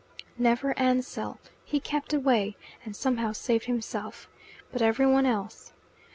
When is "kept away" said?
1.79-2.57